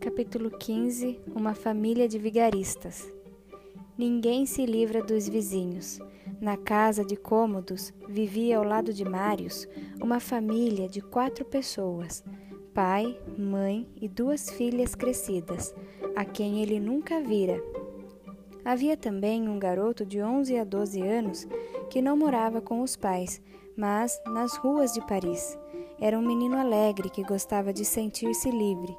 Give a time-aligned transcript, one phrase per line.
[0.00, 3.08] Capítulo 15 Uma família de vigaristas.
[3.96, 6.00] Ninguém se livra dos vizinhos.
[6.40, 9.68] Na casa de cômodos vivia ao lado de Marius
[10.02, 12.24] uma família de quatro pessoas:
[12.74, 15.72] pai, mãe e duas filhas crescidas,
[16.16, 17.62] a quem ele nunca vira.
[18.64, 21.46] Havia também um garoto de 11 a 12 anos
[21.88, 23.40] que não morava com os pais,
[23.76, 25.56] mas nas ruas de Paris.
[26.00, 28.96] Era um menino alegre que gostava de sentir-se livre.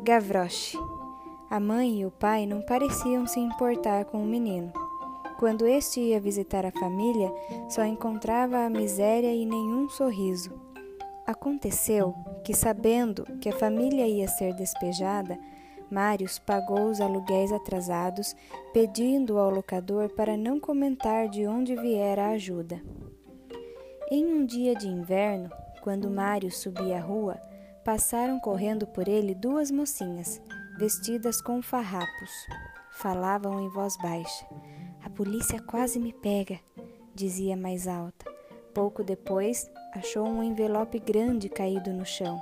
[0.00, 0.78] Gavroche.
[1.50, 4.72] A mãe e o pai não pareciam se importar com o menino.
[5.38, 7.30] Quando este ia visitar a família,
[7.68, 10.50] só encontrava a miséria e nenhum sorriso.
[11.26, 15.38] Aconteceu que, sabendo que a família ia ser despejada,
[15.90, 18.34] Marius pagou os aluguéis atrasados,
[18.72, 22.80] pedindo ao locador para não comentar de onde viera a ajuda.
[24.10, 25.50] Em um dia de inverno,
[25.88, 27.40] quando Mário subia a rua,
[27.82, 30.38] passaram correndo por ele duas mocinhas,
[30.78, 32.30] vestidas com farrapos.
[32.90, 34.46] Falavam em voz baixa.
[35.02, 36.60] A polícia quase me pega,
[37.14, 38.30] dizia mais alta.
[38.74, 42.38] Pouco depois, achou um envelope grande caído no chão.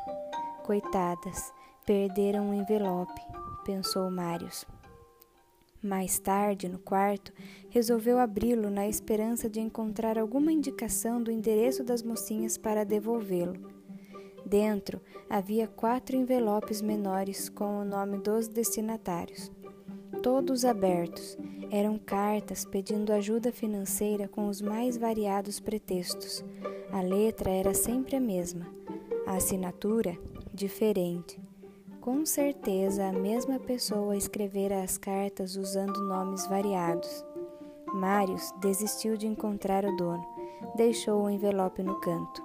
[0.64, 1.52] Coitadas,
[1.86, 3.22] perderam o envelope,
[3.64, 4.66] pensou Marius.
[5.86, 7.32] Mais tarde, no quarto,
[7.70, 13.54] resolveu abri-lo na esperança de encontrar alguma indicação do endereço das mocinhas para devolvê-lo.
[14.44, 19.52] Dentro havia quatro envelopes menores com o nome dos destinatários.
[20.24, 21.38] Todos abertos,
[21.70, 26.44] eram cartas pedindo ajuda financeira com os mais variados pretextos.
[26.90, 28.66] A letra era sempre a mesma,
[29.24, 30.18] a assinatura
[30.52, 31.45] diferente.
[32.06, 37.24] Com certeza a mesma pessoa escrevera as cartas usando nomes variados.
[37.94, 40.24] Marius desistiu de encontrar o dono,
[40.76, 42.44] deixou o envelope no canto.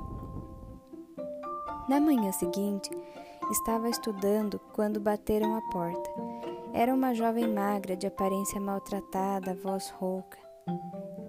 [1.88, 2.90] Na manhã seguinte,
[3.52, 6.10] estava estudando quando bateram a porta.
[6.74, 10.40] Era uma jovem magra, de aparência maltratada, voz rouca.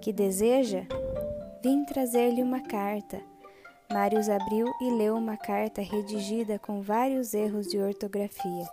[0.01, 0.87] Que deseja?
[1.63, 3.21] Vim trazer-lhe uma carta.
[3.93, 8.67] Marius abriu e leu uma carta redigida com vários erros de ortografia.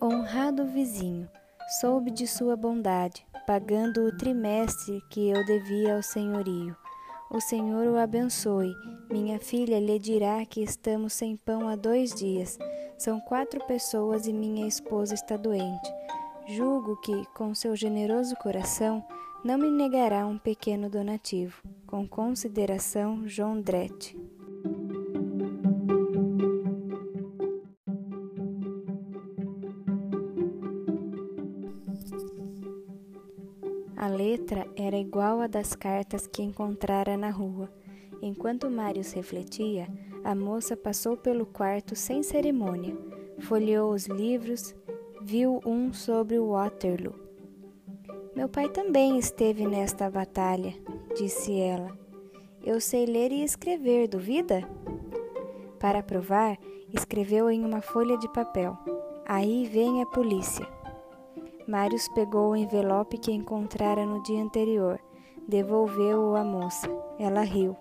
[0.00, 1.26] Honrado vizinho,
[1.80, 6.76] soube de sua bondade, pagando o trimestre que eu devia ao senhorio.
[7.30, 8.74] O Senhor o abençoe.
[9.10, 12.58] Minha filha lhe dirá que estamos sem pão há dois dias.
[12.98, 15.90] São quatro pessoas e minha esposa está doente.
[16.46, 19.02] Julgo que, com seu generoso coração,
[19.44, 21.62] não me negará um pequeno donativo.
[21.86, 24.18] Com consideração, João Drete.
[33.96, 37.70] A letra era igual à das cartas que encontrara na rua.
[38.20, 39.88] Enquanto Marius refletia,
[40.24, 42.96] a moça passou pelo quarto sem cerimônia,
[43.38, 44.74] folheou os livros,
[45.22, 47.27] viu um sobre Waterloo
[48.38, 50.72] meu pai também esteve nesta batalha,
[51.16, 51.90] disse ela.
[52.64, 54.62] Eu sei ler e escrever, duvida?
[55.80, 56.56] Para provar,
[56.94, 58.78] escreveu em uma folha de papel:
[59.26, 60.64] Aí vem a polícia.
[61.66, 65.00] Marius pegou o envelope que encontrara no dia anterior,
[65.48, 66.88] devolveu-o à moça.
[67.18, 67.76] Ela riu.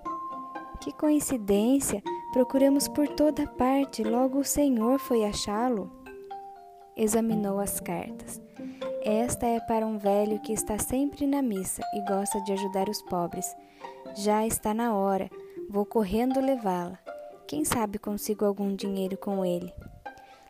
[0.81, 2.01] Que coincidência!
[2.33, 5.91] Procuramos por toda parte, logo o senhor foi achá-lo.
[6.95, 8.41] Examinou as cartas.
[9.09, 13.01] Esta é para um velho que está sempre na missa e gosta de ajudar os
[13.03, 13.55] pobres.
[14.17, 15.29] Já está na hora,
[15.69, 16.99] vou correndo levá-la.
[17.47, 19.73] Quem sabe consigo algum dinheiro com ele.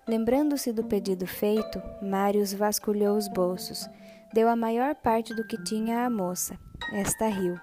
[0.08, 3.88] Lembrando-se do pedido feito, Marius vasculhou os bolsos.
[4.34, 6.58] Deu a maior parte do que tinha à moça.
[6.92, 7.60] Esta riu.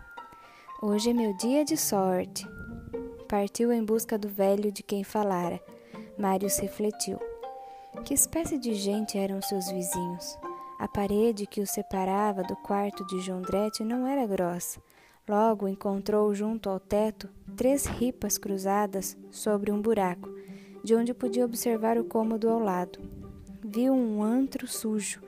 [0.81, 2.47] Hoje é meu dia de sorte.
[3.29, 5.61] Partiu em busca do velho de quem falara.
[6.17, 7.19] Marius refletiu.
[8.05, 10.39] Que espécie de gente eram seus vizinhos?
[10.85, 14.83] A parede que o separava do quarto de Jondrette não era grossa.
[15.27, 17.27] Logo encontrou junto ao teto
[17.57, 20.29] três ripas cruzadas sobre um buraco,
[20.85, 22.99] de onde podia observar o cômodo ao lado.
[23.65, 25.23] Viu um antro sujo,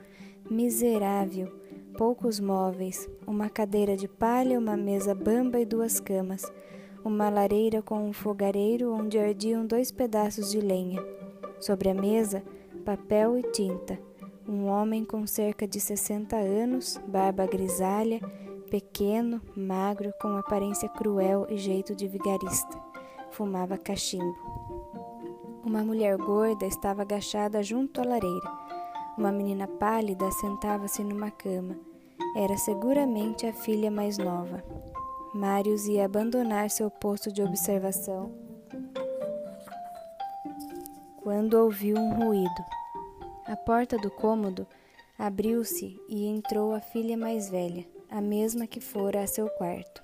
[0.47, 1.51] miserável,
[1.97, 6.43] poucos móveis, uma cadeira de palha, uma mesa bamba e duas camas,
[7.03, 11.03] uma lareira com um fogareiro onde ardiam dois pedaços de lenha.
[11.59, 12.43] Sobre a mesa,
[12.85, 14.05] papel e tinta
[14.47, 18.19] um homem com cerca de 60 anos, barba grisalha,
[18.69, 22.79] pequeno, magro, com aparência cruel e jeito de vigarista.
[23.31, 24.37] Fumava cachimbo.
[25.65, 28.51] Uma mulher gorda estava agachada junto à lareira.
[29.17, 31.77] Uma menina pálida sentava-se numa cama.
[32.35, 34.63] Era seguramente a filha mais nova.
[35.33, 38.31] Marius ia abandonar seu posto de observação
[41.21, 42.77] quando ouviu um ruído.
[43.47, 44.67] A porta do cômodo
[45.17, 50.03] abriu-se e entrou a filha mais velha, a mesma que fora a seu quarto.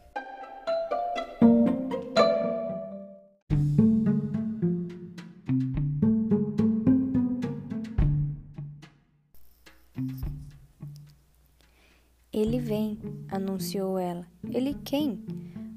[12.31, 12.97] Ele vem,
[13.29, 14.25] anunciou ela.
[14.53, 15.21] Ele quem?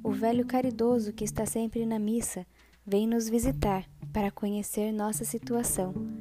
[0.04, 2.46] O velho caridoso que está sempre na missa
[2.86, 6.15] vem nos visitar para conhecer nossa situação.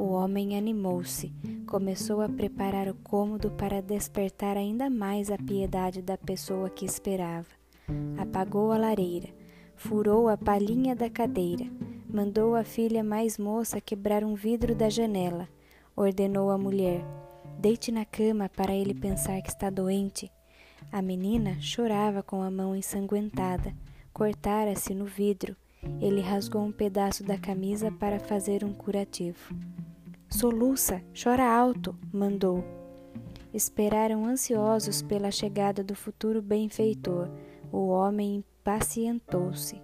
[0.00, 1.30] O homem animou-se,
[1.66, 7.46] começou a preparar o cômodo para despertar ainda mais a piedade da pessoa que esperava.
[8.16, 9.28] Apagou a lareira,
[9.76, 11.66] furou a palhinha da cadeira,
[12.08, 15.46] mandou a filha mais moça quebrar um vidro da janela,
[15.94, 17.04] ordenou à mulher:
[17.58, 20.32] Deite na cama para ele pensar que está doente.
[20.90, 23.74] A menina chorava com a mão ensanguentada.
[24.14, 25.54] Cortara-se no vidro.
[26.00, 29.54] Ele rasgou um pedaço da camisa para fazer um curativo.
[30.30, 32.64] Soluça, chora alto, mandou.
[33.52, 37.28] Esperaram ansiosos pela chegada do futuro benfeitor.
[37.72, 39.82] O homem impacientou-se.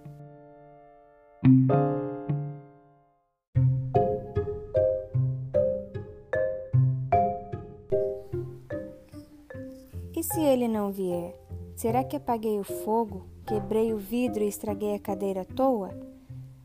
[10.15, 11.35] E se ele não vier?
[11.75, 15.89] Será que apaguei o fogo, quebrei o vidro e estraguei a cadeira à toa?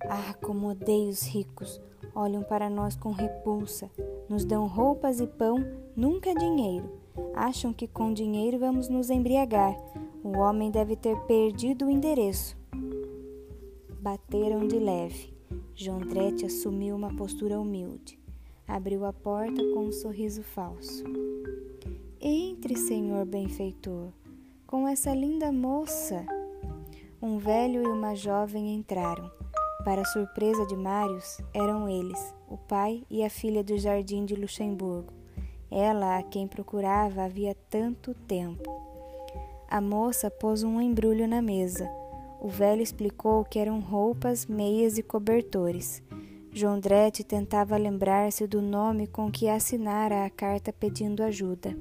[0.09, 1.81] Ah, como odeio os ricos!
[2.15, 3.91] Olham para nós com repulsa,
[4.29, 5.65] nos dão roupas e pão,
[5.97, 7.01] nunca dinheiro.
[7.35, 9.75] Acham que com dinheiro vamos nos embriagar.
[10.23, 12.57] O homem deve ter perdido o endereço.
[14.01, 15.33] Bateram de leve.
[15.75, 18.19] Jondrete assumiu uma postura humilde.
[18.69, 21.05] Abriu a porta com um sorriso falso.
[22.21, 24.09] Entre, senhor benfeitor,
[24.67, 26.25] com essa linda moça.
[27.21, 29.42] Um velho e uma jovem entraram.
[29.85, 35.13] Para surpresa de Marius, eram eles, o pai e a filha do jardim de Luxemburgo.
[35.69, 38.63] Ela a quem procurava havia tanto tempo.
[39.69, 41.91] A moça pôs um embrulho na mesa.
[42.41, 46.01] O velho explicou que eram roupas, meias e cobertores.
[46.53, 51.77] Jondrete tentava lembrar-se do nome com que assinara a carta pedindo ajuda.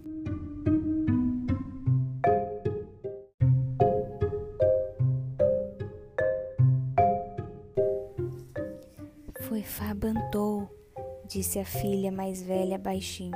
[11.31, 13.31] Disse a filha mais velha baixinho.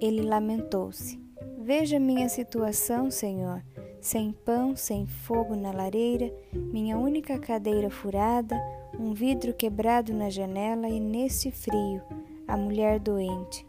[0.00, 1.20] Ele lamentou-se.
[1.58, 3.62] Veja minha situação, senhor.
[4.00, 8.56] Sem pão, sem fogo na lareira, minha única cadeira furada,
[8.98, 12.00] um vidro quebrado na janela e nesse frio,
[12.48, 13.66] a mulher doente.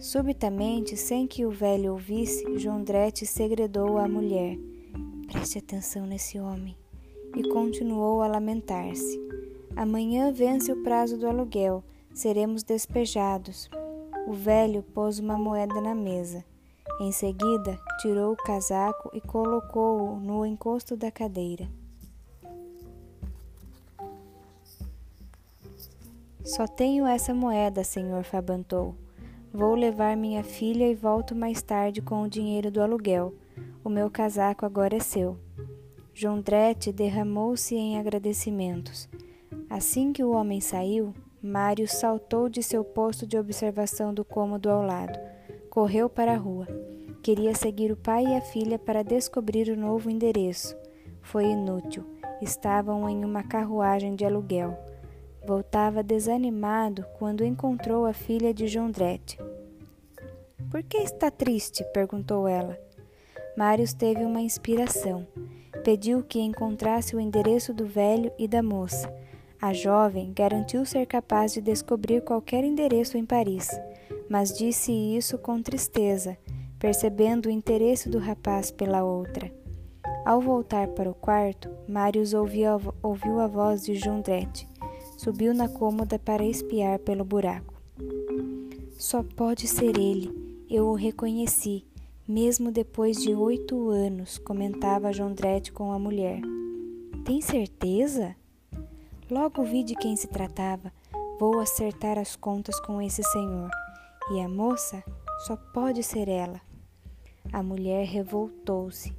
[0.00, 4.58] Subitamente, sem que o velho ouvisse, Jondrete segredou à mulher:
[5.30, 6.76] Preste atenção nesse homem.
[7.36, 9.20] E continuou a lamentar-se.
[9.76, 11.84] Amanhã vence o prazo do aluguel,
[12.16, 13.68] seremos despejados.
[14.26, 16.42] O velho pôs uma moeda na mesa.
[16.98, 21.68] Em seguida, tirou o casaco e colocou-o no encosto da cadeira.
[26.42, 28.94] Só tenho essa moeda, senhor Fabantou.
[29.52, 33.34] Vou levar minha filha e volto mais tarde com o dinheiro do aluguel.
[33.84, 35.36] O meu casaco agora é seu.
[36.14, 39.06] Jondrete derramou-se em agradecimentos.
[39.68, 41.12] Assim que o homem saiu,
[41.46, 45.16] Mário saltou de seu posto de observação do cômodo ao lado.
[45.70, 46.66] Correu para a rua.
[47.22, 50.76] Queria seguir o pai e a filha para descobrir o novo endereço.
[51.22, 52.04] Foi inútil.
[52.42, 54.76] Estavam em uma carruagem de aluguel.
[55.46, 59.38] Voltava desanimado quando encontrou a filha de Jondrete.
[60.68, 61.84] Por que está triste?
[61.94, 62.76] perguntou ela.
[63.56, 65.24] Marius teve uma inspiração.
[65.84, 69.08] Pediu que encontrasse o endereço do velho e da moça
[69.66, 73.68] a jovem garantiu ser capaz de descobrir qualquer endereço em Paris,
[74.28, 76.38] mas disse isso com tristeza,
[76.78, 79.52] percebendo o interesse do rapaz pela outra.
[80.24, 84.68] Ao voltar para o quarto, Marius ouviu a, voz de Jondrette.
[85.16, 87.74] Subiu na cômoda para espiar pelo buraco.
[88.92, 90.30] Só pode ser ele.
[90.70, 91.84] Eu o reconheci,
[92.26, 96.40] mesmo depois de oito anos, comentava Jondrette com a mulher.
[97.24, 98.36] Tem certeza?
[99.28, 100.92] Logo vi de quem se tratava.
[101.38, 103.68] Vou acertar as contas com esse senhor.
[104.30, 105.02] E a moça
[105.46, 106.60] só pode ser ela.
[107.52, 109.12] A mulher revoltou-se.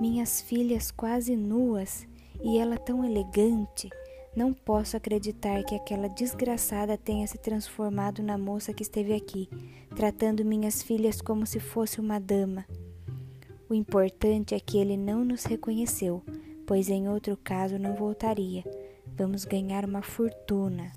[0.00, 2.04] Minhas filhas quase nuas
[2.42, 3.88] e ela tão elegante.
[4.34, 9.48] Não posso acreditar que aquela desgraçada tenha se transformado na moça que esteve aqui,
[9.94, 12.66] tratando minhas filhas como se fosse uma dama.
[13.68, 16.22] O importante é que ele não nos reconheceu,
[16.66, 18.64] pois em outro caso não voltaria.
[19.18, 20.92] Vamos ganhar uma fortuna.